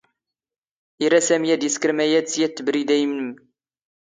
ⵉⵔⴰ 1.03 1.19
ⵙⴰⵎⵉ 1.27 1.49
ⴰⴷ 1.53 1.61
ⵉⵙⴽⵔ 1.67 1.91
ⵎⴰⵢⴰⴷ 1.95 2.27
ⵙ 2.31 2.35
ⵢⴰⵜ 2.41 2.53
ⵜⴱⵔⵉⴷⴰ 2.65 2.95
ⵉⵏⵎⵏ. 3.01 3.27